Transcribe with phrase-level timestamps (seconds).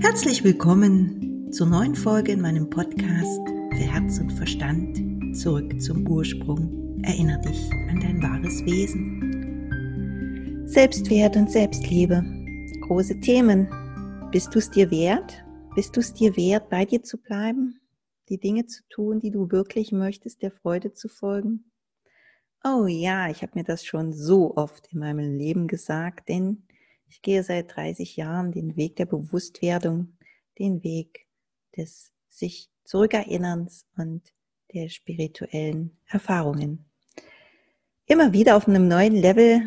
[0.00, 5.36] Herzlich willkommen zur neuen Folge in meinem Podcast für Herz und Verstand.
[5.36, 7.02] Zurück zum Ursprung.
[7.02, 9.66] Erinner dich an dein wahres Wesen.
[10.68, 12.22] Selbstwert und Selbstliebe.
[12.82, 13.68] Große Themen.
[14.30, 15.44] Bist du es dir wert?
[15.74, 17.80] Bist du es dir wert, bei dir zu bleiben?
[18.28, 21.72] Die Dinge zu tun, die du wirklich möchtest, der Freude zu folgen?
[22.62, 26.67] Oh ja, ich habe mir das schon so oft in meinem Leben gesagt, denn
[27.08, 30.16] ich gehe seit 30 Jahren den Weg der Bewusstwerdung,
[30.58, 31.26] den Weg
[31.76, 34.22] des sich Zurückerinnerns und
[34.72, 36.86] der spirituellen Erfahrungen.
[38.06, 39.60] Immer wieder auf einem neuen Level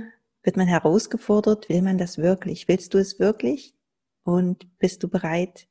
[0.43, 2.67] wird man herausgefordert, will man das wirklich?
[2.67, 3.75] Willst du es wirklich?
[4.23, 5.67] Und bist du bereit,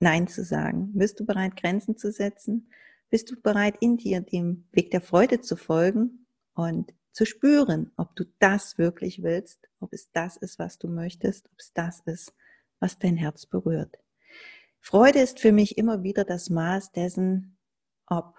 [0.00, 0.92] Nein zu sagen?
[0.94, 2.70] Bist du bereit, Grenzen zu setzen?
[3.10, 8.14] Bist du bereit, in dir dem Weg der Freude zu folgen und zu spüren, ob
[8.14, 12.32] du das wirklich willst, ob es das ist, was du möchtest, ob es das ist,
[12.78, 13.98] was dein Herz berührt.
[14.80, 17.58] Freude ist für mich immer wieder das Maß dessen,
[18.06, 18.38] ob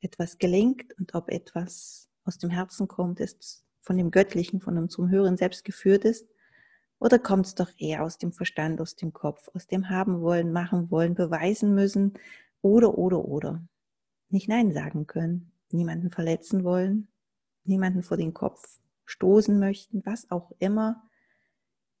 [0.00, 5.10] etwas gelingt und ob etwas aus dem Herzen kommt, ist von dem Göttlichen, von unserem
[5.10, 6.28] höheren Selbst geführt ist,
[7.00, 10.52] oder kommt es doch eher aus dem Verstand, aus dem Kopf, aus dem haben wollen,
[10.52, 12.14] machen wollen, beweisen müssen,
[12.62, 13.60] oder, oder, oder.
[14.28, 17.08] Nicht Nein sagen können, niemanden verletzen wollen,
[17.64, 21.02] niemanden vor den Kopf stoßen möchten, was auch immer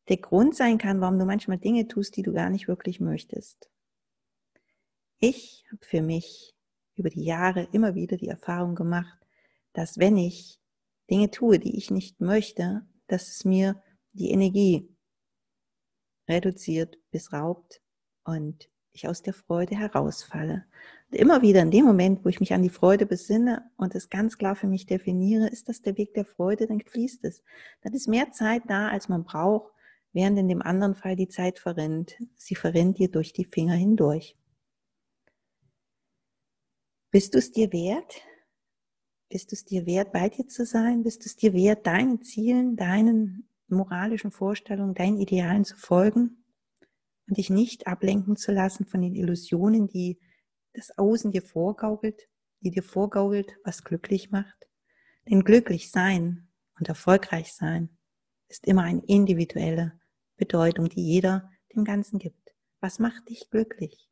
[0.08, 3.70] der Grund sein kann, warum du manchmal Dinge tust, die du gar nicht wirklich möchtest.
[5.18, 6.54] Ich habe für mich
[6.96, 9.18] über die Jahre immer wieder die Erfahrung gemacht,
[9.72, 10.60] dass wenn ich
[11.10, 14.88] Dinge tue, die ich nicht möchte, dass es mir die Energie
[16.28, 17.82] reduziert bis raubt
[18.24, 20.64] und ich aus der Freude herausfalle.
[21.10, 24.10] Und immer wieder in dem Moment, wo ich mich an die Freude besinne und es
[24.10, 27.42] ganz klar für mich definiere, ist das der Weg der Freude, dann fließt es.
[27.82, 29.72] Dann ist mehr Zeit da, als man braucht,
[30.12, 32.16] während in dem anderen Fall die Zeit verrinnt.
[32.36, 34.36] Sie verrinnt dir durch die Finger hindurch.
[37.10, 38.22] Bist du es dir wert?
[39.28, 41.02] Bist du es dir wert, bei dir zu sein?
[41.02, 46.39] Bist du es dir wert, deinen Zielen, deinen moralischen Vorstellungen, deinen Idealen zu folgen?
[47.30, 50.18] Und dich nicht ablenken zu lassen von den Illusionen, die
[50.74, 52.28] das Außen dir vorgaukelt,
[52.60, 54.68] die dir vorgaukelt, was glücklich macht.
[55.28, 57.88] Denn glücklich sein und erfolgreich sein
[58.48, 59.92] ist immer eine individuelle
[60.36, 62.52] Bedeutung, die jeder dem Ganzen gibt.
[62.80, 64.10] Was macht dich glücklich?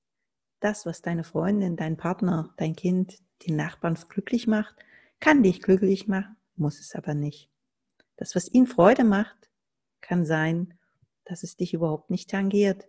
[0.60, 3.18] Das, was deine Freundin, dein Partner, dein Kind,
[3.48, 4.76] den Nachbarn glücklich macht,
[5.18, 7.50] kann dich glücklich machen, muss es aber nicht.
[8.16, 9.50] Das, was ihn Freude macht,
[10.00, 10.78] kann sein,
[11.24, 12.88] dass es dich überhaupt nicht tangiert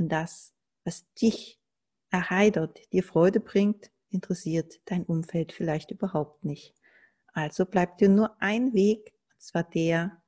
[0.00, 1.60] und das, was dich
[2.10, 6.74] erheitert, dir Freude bringt, interessiert dein Umfeld vielleicht überhaupt nicht.
[7.32, 10.20] Also bleibt dir nur ein Weg, und zwar der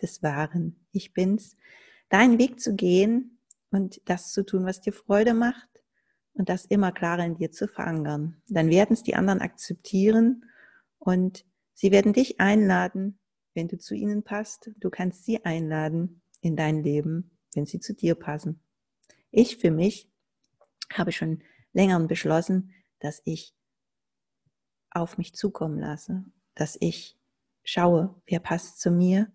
[0.00, 1.56] des wahren Ich Bin's,
[2.08, 3.38] deinen Weg zu gehen
[3.70, 5.84] und das zu tun, was dir Freude macht
[6.32, 8.42] und das immer klarer in dir zu verankern.
[8.48, 10.46] Dann werden es die anderen akzeptieren
[10.98, 11.44] und
[11.74, 13.18] sie werden dich einladen,
[13.54, 14.70] wenn du zu ihnen passt.
[14.78, 18.60] Du kannst sie einladen in dein Leben, wenn sie zu dir passen.
[19.32, 20.08] Ich für mich
[20.92, 23.54] habe schon länger beschlossen, dass ich
[24.90, 27.18] auf mich zukommen lasse, dass ich
[27.64, 29.32] schaue, wer passt zu mir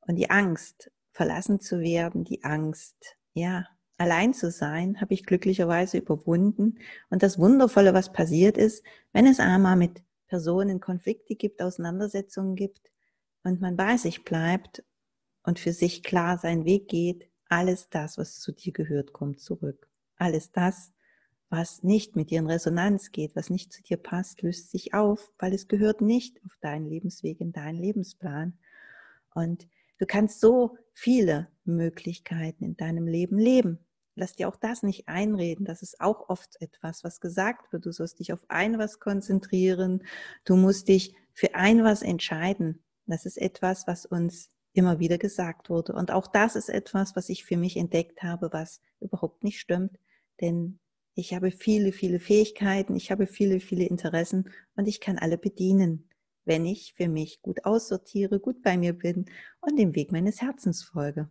[0.00, 5.98] und die Angst, verlassen zu werden, die Angst, ja, allein zu sein, habe ich glücklicherweise
[5.98, 6.78] überwunden.
[7.10, 12.90] Und das Wundervolle, was passiert ist, wenn es einmal mit Personen Konflikte gibt, Auseinandersetzungen gibt
[13.42, 14.84] und man bei sich bleibt
[15.42, 19.88] und für sich klar seinen Weg geht, alles das, was zu dir gehört, kommt zurück.
[20.16, 20.92] Alles das,
[21.50, 25.32] was nicht mit dir in Resonanz geht, was nicht zu dir passt, löst sich auf,
[25.38, 28.58] weil es gehört nicht auf deinen Lebensweg, in deinen Lebensplan.
[29.34, 33.78] Und du kannst so viele Möglichkeiten in deinem Leben leben.
[34.16, 35.64] Lass dir auch das nicht einreden.
[35.64, 37.86] Das ist auch oft etwas, was gesagt wird.
[37.86, 40.02] Du sollst dich auf ein was konzentrieren.
[40.44, 42.82] Du musst dich für ein was entscheiden.
[43.06, 45.94] Das ist etwas, was uns immer wieder gesagt wurde.
[45.94, 49.98] Und auch das ist etwas, was ich für mich entdeckt habe, was überhaupt nicht stimmt.
[50.40, 50.78] Denn
[51.14, 56.08] ich habe viele, viele Fähigkeiten, ich habe viele, viele Interessen und ich kann alle bedienen,
[56.44, 59.26] wenn ich für mich gut aussortiere, gut bei mir bin
[59.60, 61.28] und dem Weg meines Herzens folge.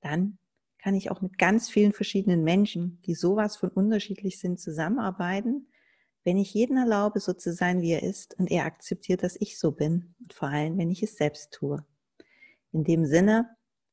[0.00, 0.38] Dann
[0.78, 5.68] kann ich auch mit ganz vielen verschiedenen Menschen, die sowas von unterschiedlich sind, zusammenarbeiten,
[6.24, 9.58] wenn ich jeden erlaube, so zu sein, wie er ist und er akzeptiert, dass ich
[9.58, 11.84] so bin und vor allem, wenn ich es selbst tue.
[12.76, 13.48] In dem Sinne,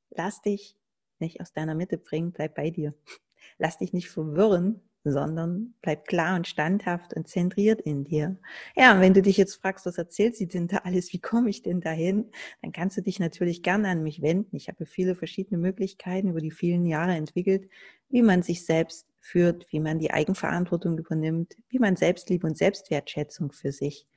[0.09, 0.75] lass dich
[1.19, 2.94] nicht aus deiner Mitte bringen, bleib bei dir.
[3.57, 8.38] Lass dich nicht verwirren, sondern bleib klar und standhaft und zentriert in dir.
[8.75, 11.50] Ja, und wenn du dich jetzt fragst, was erzählt sie denn da alles, wie komme
[11.50, 12.30] ich denn dahin,
[12.62, 14.53] dann kannst du dich natürlich gerne an mich wenden.
[14.57, 17.69] Ich habe viele verschiedene Möglichkeiten über die vielen Jahre entwickelt,
[18.09, 23.53] wie man sich selbst führt, wie man die Eigenverantwortung übernimmt, wie man Selbstliebe und Selbstwertschätzung
[23.53, 24.07] für sich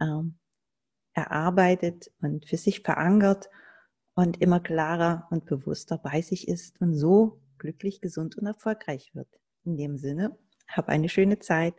[0.00, 0.34] ähm,
[1.14, 3.48] erarbeitet und für sich verankert
[4.14, 9.28] und immer klarer und bewusster bei sich ist und so glücklich, gesund und erfolgreich wird.
[9.64, 10.36] In dem Sinne,
[10.68, 11.74] hab eine schöne Zeit.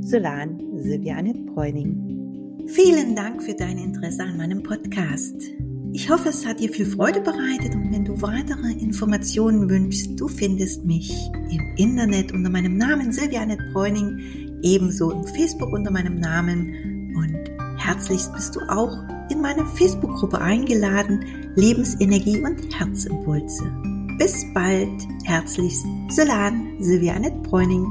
[0.00, 1.20] Solan, Silvia
[1.54, 2.66] Bräuning.
[2.66, 5.34] Vielen Dank für dein Interesse an meinem Podcast.
[5.92, 10.28] Ich hoffe, es hat dir viel Freude bereitet und wenn du weitere Informationen wünschst, du
[10.28, 16.20] findest mich im Internet unter meinem Namen Silvia Annette Bräuning, ebenso im Facebook unter meinem
[16.20, 18.92] Namen und herzlichst bist du auch
[19.30, 21.24] in meine Facebook-Gruppe eingeladen,
[21.56, 23.64] Lebensenergie und Herzimpulse.
[24.18, 24.90] Bis bald,
[25.24, 27.86] herzlichst, Solan, Silvia Annette Bräuning.